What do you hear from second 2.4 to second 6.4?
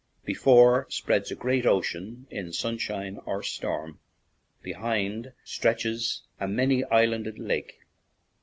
sunshine or storm; behind stretches